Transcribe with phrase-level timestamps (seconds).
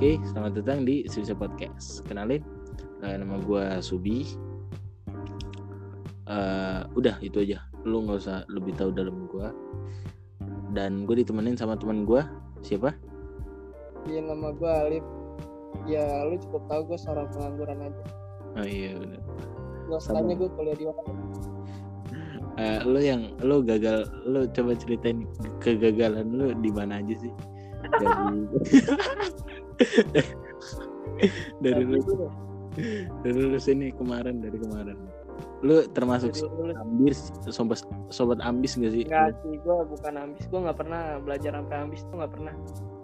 [0.00, 2.00] Oke, selamat datang di Sisa Podcast.
[2.08, 2.40] Kenalin,
[3.04, 4.24] eh, nama gue Subi.
[6.24, 7.68] Eh, udah itu aja.
[7.84, 9.44] Lu nggak usah lebih tahu dalam gue.
[10.72, 12.24] Dan gue ditemenin sama teman gue.
[12.64, 12.96] Siapa?
[14.08, 15.04] Iya nama gue Alif.
[15.84, 18.02] Ya lu cukup tahu gue seorang pengangguran aja.
[18.56, 18.96] Oh iya
[20.00, 20.00] Sama.
[20.00, 21.12] usahanya gue kuliah di mana.
[22.56, 25.28] Eh, lu yang lu gagal, lu coba ceritain
[25.60, 27.32] kegagalan lu di mana aja sih?
[28.00, 28.48] Dari
[31.64, 31.98] dari lu
[33.24, 34.96] dari lulus ini kemarin dari kemarin.
[35.60, 39.04] Lu termasuk Dari ambis sobat sobat ambis gak sih?
[39.04, 40.44] Enggak sih, gue bukan ambis.
[40.48, 42.54] Gue nggak pernah belajar sampai ambis tuh nggak pernah.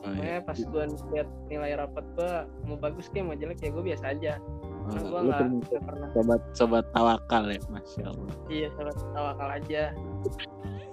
[0.00, 0.40] Oh, iya.
[0.42, 2.32] Pas gue lihat nilai rapat gue
[2.66, 4.32] mau bagus kayak mau jelek ya gue biasa aja.
[4.40, 6.08] Oh, Karena gue nggak nggak pernah.
[6.16, 8.34] sobat sobat tawakal ya, masya Allah.
[8.50, 9.82] Iya salah tawakal aja.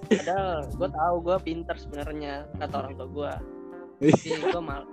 [0.07, 3.34] Padahal gue tahu gue pinter sebenarnya kata orang tua gue.
[3.98, 4.84] Tapi gue mal.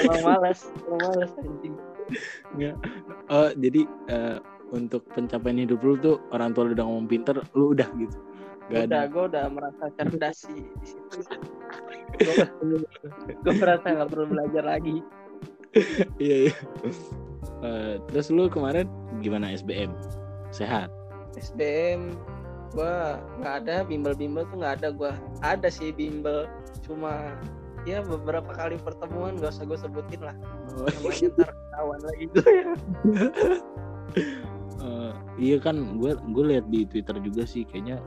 [0.00, 1.74] Emang malas, emang malas anjing.
[2.54, 2.76] Nggak.
[3.30, 4.38] Oh jadi eh,
[4.70, 8.16] untuk pencapaian hidup lu tuh orang tua lu udah ngomong pinter, lu udah gitu.
[8.70, 9.10] Gak udah ada.
[9.10, 11.34] gue udah merasa cerdas sih di situ
[13.42, 15.02] gue merasa nggak perlu belajar lagi
[16.22, 16.54] Iya iya.
[17.60, 18.86] Eh, terus lu kemarin
[19.22, 19.90] gimana SBM?
[20.54, 20.90] Sehat?
[21.38, 22.14] SBM
[22.74, 22.94] gue
[23.42, 26.46] nggak ada bimbel-bimbel tuh nggak ada gue ada sih bimbel
[26.86, 27.34] cuma
[27.88, 30.36] ya beberapa kali pertemuan gak usah gue sebutin lah.
[30.76, 32.66] Oh, namanya ntar ketahuan lagi gue ya.
[34.80, 38.00] Eh, iya kan gue gue lihat di Twitter juga sih kayaknya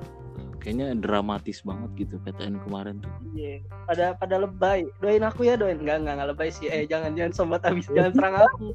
[0.57, 3.13] kayaknya dramatis banget gitu PTN kemarin tuh.
[3.37, 4.81] iya pada pada lebay.
[4.97, 5.77] Doain aku ya doain.
[5.77, 6.71] Nggak nggak nggak lebay sih.
[6.73, 8.67] Eh jangan jangan sobat habis jangan serang aku.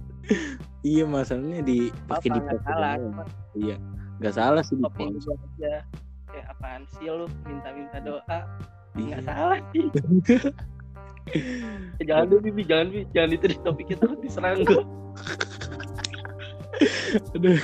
[0.87, 3.03] Iya masalahnya di pakai di salah.
[3.59, 3.77] Iya,
[4.23, 5.83] nggak salah sih di gue aja
[6.29, 7.27] kayak apaan sih lu?
[7.49, 8.39] Minta-minta doa.
[8.95, 9.19] Iya.
[9.19, 9.59] nggak salah.
[9.75, 9.91] sih
[10.39, 10.78] Eh,
[12.09, 12.99] jangan dulu bibi jangan Bi.
[13.11, 14.83] jangan itu di topik kita diserang gue
[17.35, 17.59] Aduh.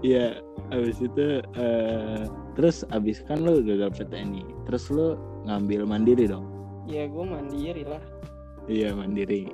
[0.00, 0.36] Iya,
[0.68, 2.22] abis itu eh
[2.54, 4.46] terus abis kan lu gagal PTN nih.
[4.68, 6.46] Terus lu ngambil mandiri dong.
[6.84, 7.98] ya gue mandiri lah
[8.64, 9.48] Iya, mandiri.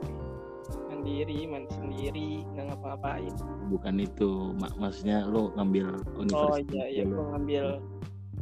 [0.90, 3.32] mandiri mandi sendiri nggak ngapa-ngapain
[3.70, 6.66] Bukan itu, mak maksudnya lu ngambil oh universitas.
[6.68, 7.14] iya iya dulu.
[7.14, 7.64] gue ngambil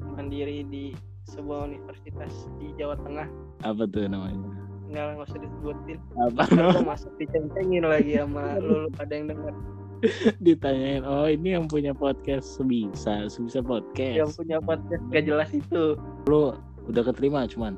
[0.08, 0.84] mandiri di
[1.28, 3.28] sebuah universitas di Jawa Tengah
[3.64, 4.48] Apa tuh namanya?
[4.88, 9.52] nggak nggak usah disebutin Apa gue masuk diceng-cengin lagi sama lu, lu pada yang denger
[10.46, 11.02] ditanyain?
[11.04, 14.16] Oh, ini yang punya podcast sebisa, sebisa podcast.
[14.16, 16.56] yang punya podcast gak jelas itu Lu
[16.88, 17.76] udah keterima cuman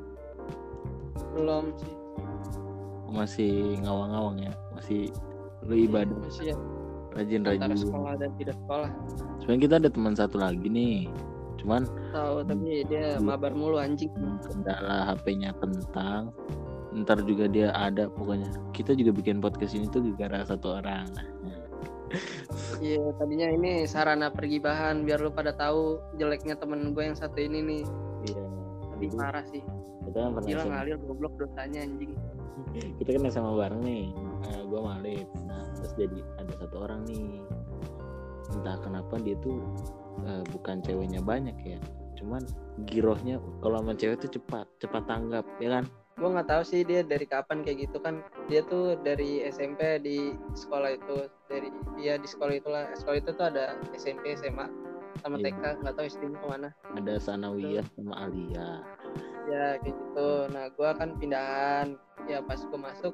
[1.34, 1.94] belum sih
[3.10, 4.52] masih ngawang-ngawang ya.
[4.78, 5.10] Masih
[5.66, 6.56] lu ibadah masih ya
[7.10, 7.58] rajin-rajin.
[7.58, 8.90] antara sekolah dan tidak sekolah
[9.42, 11.10] Sebenarnya kita ada teman satu lagi nih.
[11.60, 14.10] Cuman tahu tapi dia mabar mulu anjing
[14.44, 16.32] kendala HP-nya kentang.
[16.90, 18.50] Ntar juga dia ada pokoknya.
[18.74, 21.06] Kita juga bikin podcast ini tuh gara satu orang.
[22.82, 27.62] Iya, tadinya ini sarana pergibahan biar lu pada tahu jeleknya temen gue yang satu ini
[27.62, 27.82] nih.
[28.26, 28.44] Iya.
[28.90, 29.62] Tapi parah sih.
[30.10, 32.12] Kita kan pernah Gila sama, ngalir goblok dosanya anjing.
[32.98, 34.10] kita kan sama bareng nih.
[34.50, 35.28] Eh, gua Malif.
[35.46, 37.44] Nah, terus jadi ada satu orang nih.
[38.50, 39.62] Entah kenapa dia tuh
[40.22, 41.80] eh, bukan ceweknya banyak ya.
[42.16, 42.44] Cuman
[42.84, 45.84] girohnya kalau sama cewek tuh cepat, cepat tanggap, ya kan?
[46.20, 48.20] Gue nggak tahu sih dia dari kapan kayak gitu kan.
[48.46, 51.16] Dia tuh dari SMP di sekolah itu
[51.48, 54.68] dari dia di sekolah itulah sekolah itu tuh ada SMP SMA
[55.20, 55.52] sama Iya.
[55.52, 58.68] TK nggak tahu SD ke mana Ada Sanawiyah sama Alia.
[59.50, 61.88] ya kayak gitu nah gue kan pindahan
[62.24, 63.10] ya pas gue masuk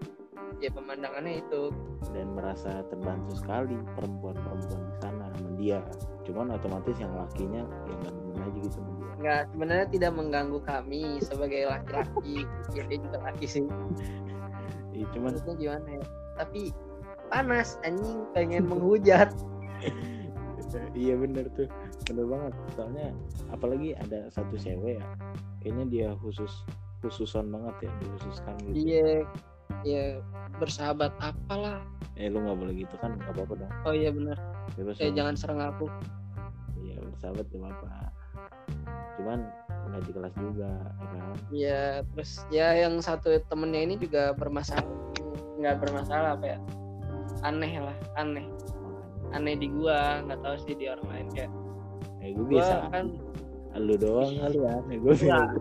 [0.61, 1.73] ya pemandangannya itu.
[2.13, 5.79] Dan merasa terbantu sekali perempuan-perempuan di sana sama dia.
[6.25, 9.13] Cuman otomatis yang lakinya yang nggak demen aja gitu sama dia.
[9.17, 12.37] Nggak sebenarnya tidak mengganggu kami sebagai laki-laki.
[12.77, 13.65] Ya dia juga laki sih.
[14.93, 16.05] Iya, cuman maksudnya gimana ya?
[16.37, 16.63] Tapi
[17.33, 19.33] panas anjing pengen menghujat.
[20.93, 21.73] Iya bener tuh.
[22.05, 22.53] Bener banget.
[22.77, 23.09] Soalnya
[23.49, 25.05] apalagi ada satu cewek ya.
[25.65, 26.53] Kayaknya dia khusus
[27.01, 28.75] khususan banget ya dikhususkan gitu.
[28.77, 29.25] Iya
[29.87, 30.19] ya
[30.59, 31.79] bersahabat apalah.
[32.19, 33.73] Eh lu nggak boleh gitu kan nggak apa-apa dong.
[33.87, 34.35] Oh iya benar
[34.75, 35.87] bebas eh jangan serang aku.
[36.83, 37.91] Iya bersahabat gak apa
[39.17, 39.49] cuman
[39.89, 41.37] nggak di kelas juga ya kan?
[41.55, 44.85] Ya terus ya yang satu temennya ini juga bermasalah.
[45.57, 46.59] Nggak bermasalah apa ya?
[47.47, 48.45] Aneh lah aneh.
[49.33, 51.53] Aneh di gua nggak tahu sih di orang lain kayak
[52.21, 52.75] eh gue gua biasa.
[52.91, 53.07] Kan
[53.77, 55.53] lu doang kali ya nih gue Enggak.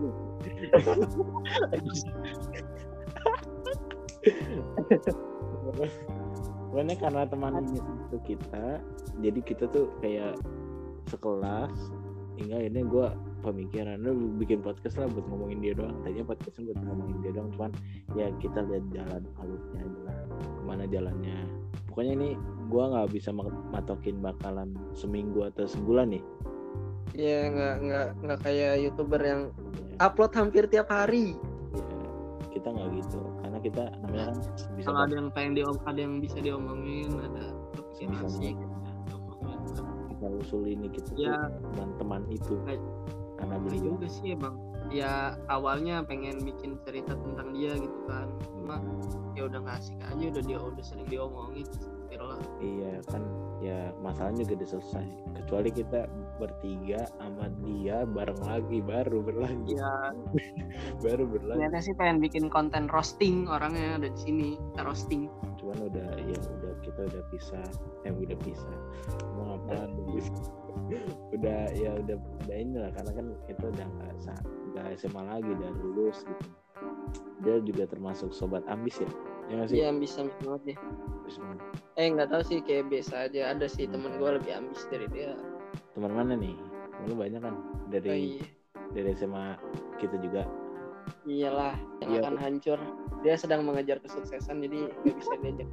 [6.71, 8.83] Pokoknya karena teman itu kita,
[9.23, 10.35] jadi kita tuh kayak
[11.07, 11.71] sekelas
[12.35, 13.07] hingga ini gue
[13.45, 15.95] pemikiran lu bikin podcast lah buat ngomongin dia doang.
[16.03, 17.71] Tadinya podcastnya buat ngomongin dia doang cuman
[18.19, 21.37] ya kita lihat jalan alurnya aja lah ke mana jalannya.
[21.87, 22.29] Pokoknya ini
[22.67, 23.29] gua nggak bisa
[23.71, 26.23] matokin bakalan seminggu atau sebulan nih.
[27.15, 29.41] Ya nggak nggak nggak kayak youtuber yang
[29.95, 31.39] ya, upload hampir tiap hari
[32.55, 33.19] kita nggak gitu.
[33.43, 34.37] Karena kita namanya kan
[34.79, 37.43] bisa kalau ada yang pengen diom ada yang bisa diomongin ada
[37.99, 38.55] yang Bisa asik
[40.15, 41.35] kita usul ini kita Ya.
[41.75, 42.55] teman-teman itu.
[42.63, 42.79] Baik.
[43.35, 43.99] karena beliau.
[43.99, 44.55] juga sih emang.
[44.87, 48.31] Ya awalnya pengen bikin cerita tentang dia gitu kan.
[48.47, 48.79] Cuma
[49.35, 51.67] ya udah nggak asik aja udah dia udah sering diomongin
[52.21, 52.39] lah.
[52.61, 53.23] Iya kan
[53.63, 55.07] ya masalahnya juga udah selesai.
[55.41, 55.99] Kecuali kita
[56.37, 59.75] bertiga sama dia bareng lagi baru berlanjut.
[59.77, 60.11] Ya
[61.05, 61.59] baru berlanjut.
[61.61, 65.31] Ternyata sih pengen bikin konten roasting orangnya ada di sini kita roasting.
[65.59, 67.67] Cuman udah ya udah kita udah pisah.
[68.07, 68.77] Eh udah pisah.
[69.35, 69.87] Mau apa?
[71.35, 74.11] Udah ya udah udah ini lah karena kan kita udah nggak
[74.75, 76.45] nggak SMA lagi udah lulus gitu.
[77.43, 79.07] Dia juga termasuk sobat ambis ya
[79.45, 80.77] ya nggak sih dia bisa banget deh
[81.21, 81.59] Ambis banget.
[81.95, 85.33] eh nggak tahu sih kayak biasa aja ada sih temen gue lebih ambis dari dia
[85.93, 86.55] teman mana nih
[87.05, 88.45] lu banyak kan oh, dari iya.
[88.91, 89.55] dari SMA
[89.97, 90.43] kita juga
[91.25, 92.19] iyalah yang Iya.
[92.23, 92.79] akan hancur
[93.21, 95.69] dia sedang mengejar kesuksesan jadi nggak bisa diajak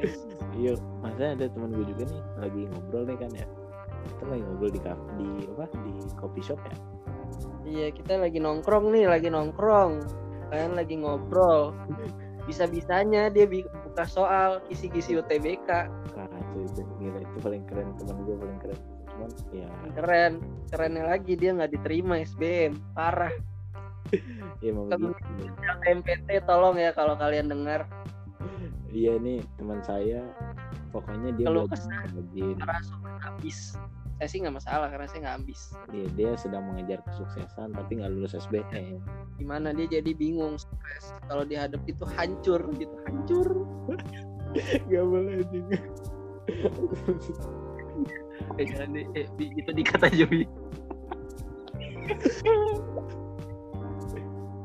[0.00, 0.16] Yes.
[0.56, 0.72] iya
[1.04, 3.46] masa ada teman gue juga nih lagi ngobrol nih kan ya
[4.06, 6.76] kita lagi ngobrol di kafe di apa di coffee shop ya
[7.60, 10.02] Iya kita lagi nongkrong nih, lagi nongkrong.
[10.50, 11.70] Kalian lagi ngobrol.
[12.50, 15.86] Bisa-bisanya dia buka soal kisi-kisi UTBK.
[16.10, 20.32] kacau itu gila itu paling keren teman gue paling keren cuman ya Keren.
[20.74, 22.74] Kerennya lagi dia nggak diterima SBM.
[22.98, 23.30] Parah.
[24.58, 25.54] ya mau begitu
[25.86, 27.86] MPT tolong ya kalau kalian dengar.
[28.90, 30.26] iya nih teman saya
[30.90, 32.02] pokoknya dia kesah.
[32.26, 33.78] Karena suka ambis.
[34.20, 35.60] Saya sih nggak masalah karena saya nggak ambis.
[35.88, 39.00] dia dia sedang mengejar kesuksesan tapi nggak lulus SBM
[39.40, 41.16] Gimana dia jadi bingung, stres.
[41.24, 43.48] Kalau dihadap itu hancur gitu, hancur.
[44.92, 45.78] nggak boleh juga
[48.58, 50.42] Eh, jangan di, eh, di- itu dikata aja Bi.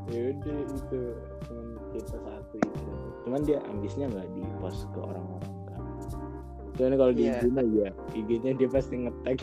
[0.06, 1.00] ya udah itu
[1.46, 2.92] teman kita satu itu
[3.26, 5.54] cuman dia ambisnya nggak di post ke orang-orang
[6.76, 7.40] cuman kalau di Iya.
[7.42, 9.38] IG-nya ya IG-nya dia pasti ngetek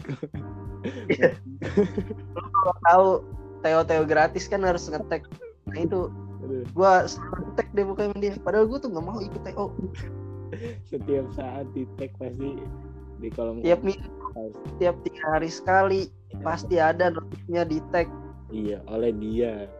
[2.43, 3.07] Kalau tahu
[3.63, 5.23] Teo-Teo gratis kan harus ngetek.
[5.71, 6.11] Nah itu.
[6.75, 8.35] Selalu tag deh bukan sama dia.
[8.43, 9.71] Padahal gua tuh nggak mau ikut TO
[10.85, 12.59] setiap saat di tag pasti
[13.17, 14.05] di kolom tiap minggu.
[14.77, 16.11] Tiap tiga hari sekali
[16.43, 18.11] pasti ada notifnya di tag.
[18.51, 19.71] Iya oleh dia.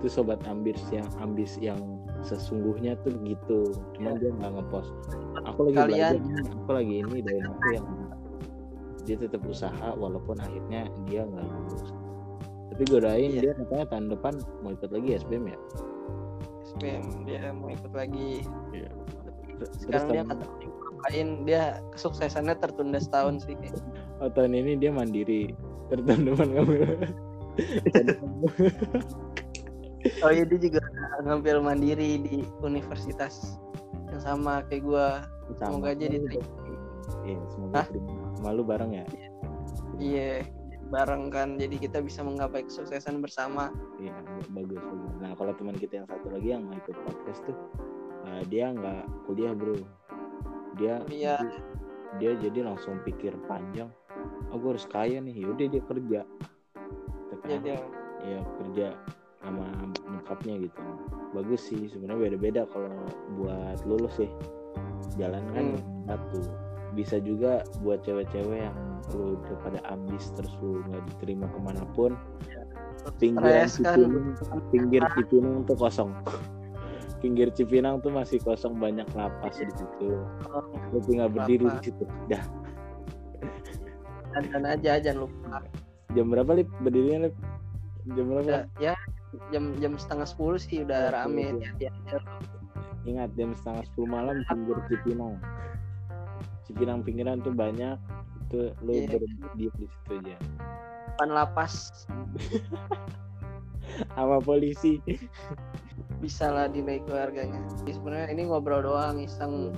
[0.00, 1.78] Itu sobat ambis yang ambis yang
[2.24, 3.76] sesungguhnya tuh gitu.
[3.94, 4.90] Cuman dia nggak ngepost
[5.52, 7.86] aku lagi Kalian- belajar aku lagi ini dari aku yang
[9.02, 11.90] dia tetap usaha walaupun akhirnya dia nggak lulus.
[12.72, 13.40] Tapi gue doain Iya.
[13.42, 14.34] dia katanya tahun depan
[14.64, 15.58] mau ikut lagi SBM ya?
[16.64, 18.46] SPM dia mau ikut lagi.
[18.72, 18.90] Iya.
[19.58, 20.44] Terus sekarang dia tahun, kata
[21.02, 21.62] lain dia
[21.92, 23.76] kesuksesannya tertunda setahun sih kayak.
[24.22, 25.50] oh, tahun ini dia mandiri.
[25.90, 26.80] Terus depan ngambil
[30.24, 30.80] oh iya dia juga
[31.22, 33.60] ngambil mandiri di universitas
[34.08, 36.48] yang sama kayak gua semoga aja diterima
[37.22, 37.86] Iya, semoga Hah?
[37.90, 38.12] terima.
[38.40, 39.04] Malu bareng ya?
[39.98, 40.42] iya
[40.88, 44.12] bareng kan jadi kita bisa menggapai kesuksesan bersama Iya,
[44.50, 45.12] bagus, bagus.
[45.18, 47.56] Nah, kalau teman kita yang satu lagi yang mau ikut podcast tuh,
[48.26, 49.78] uh, dia nggak kuliah bro.
[50.76, 51.36] Dia Iya.
[52.18, 53.88] dia jadi langsung pikir panjang.
[54.52, 55.46] Oh, gue harus kaya nih.
[55.46, 56.20] Yaudah dia kerja.
[57.32, 57.76] Tapi ya dia
[58.22, 58.86] ya kerja
[59.40, 59.64] sama
[60.06, 60.80] nyokapnya gitu.
[61.32, 61.88] Bagus sih.
[61.88, 62.92] Sebenarnya beda-beda kalau
[63.40, 64.28] buat lulus sih.
[65.16, 66.04] Jalan kan Hmm.
[66.08, 66.40] satu.
[66.92, 68.76] Bisa juga buat cewek-cewek yang
[69.10, 72.14] lu udah pada ambis terus lu nggak diterima ke mana pun
[73.18, 76.10] pinggir stres kan Cipinang, pinggir Cipinang tuh kosong
[77.22, 80.22] pinggir Cipinang tuh masih kosong banyak lapas di situ
[80.94, 81.82] lu tinggal berdiri Lapas.
[81.82, 82.44] di situ dah
[84.32, 85.58] dan, dan aja jangan lupa
[86.14, 87.36] jam berapa lip berdirinya lip
[88.14, 88.94] jam berapa udah ya
[89.50, 91.66] jam jam setengah sepuluh sih udah rame sepuluh.
[91.74, 92.16] hati-hati aja.
[93.04, 95.34] Ingat jam setengah sepuluh malam pinggir Cipinang.
[96.64, 97.98] Cipinang pinggiran tuh banyak
[98.48, 99.08] itu lu Iya.
[99.18, 100.36] berdiri di situ aja.
[101.12, 102.06] Depan lapas.
[104.16, 105.02] Sama polisi.
[106.22, 107.60] Bisa lah dinilai keluarganya.
[107.82, 109.74] Jadi sebenarnya ini ngobrol doang iseng.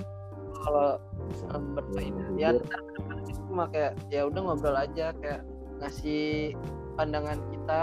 [0.63, 0.97] Kalau
[1.29, 1.45] Bisa.
[1.53, 5.41] em, bermain ya ntar ke depan itu cuma kayak ya udah ngobrol aja kayak
[5.77, 6.55] ngasih
[6.95, 7.81] pandangan kita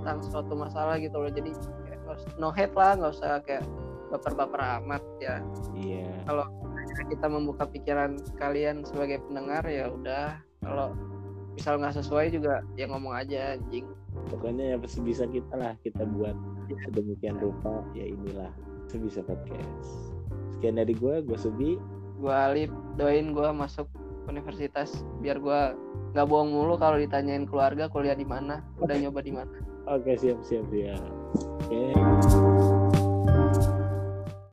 [0.00, 1.30] tentang suatu masalah gitu loh.
[1.30, 1.54] Jadi
[1.86, 2.00] kayak
[2.40, 3.64] no hate lah nggak usah kayak
[4.10, 5.36] baper-baper amat ya.
[5.76, 6.08] Iya.
[7.08, 10.40] Kita membuka pikiran kalian sebagai pendengar ya udah.
[10.60, 10.92] Kalau
[11.58, 13.86] misal nggak sesuai juga ya ngomong aja anjing.
[14.30, 16.34] Pokoknya ya pasti bisa kita lah kita buat
[16.86, 18.50] sedemikian rupa ya inilah
[18.86, 20.14] sebisa podcast.
[20.54, 21.78] Sekian dari gue gue Subi.
[22.18, 23.86] Gue Alip doain gue masuk
[24.28, 25.60] universitas biar gue
[26.12, 29.56] nggak bohong mulu kalau ditanyain keluarga kuliah di mana udah nyoba di mana.
[29.88, 31.02] Oke siap siap siap.
[31.64, 32.57] Oke